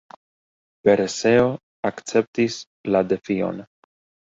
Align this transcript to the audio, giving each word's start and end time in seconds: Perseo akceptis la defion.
Perseo 0.89 1.43
akceptis 1.91 2.59
la 2.97 3.05
defion. 3.13 3.65